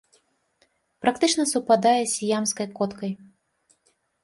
[1.07, 3.11] Практычна супадае з сіямскай коткай.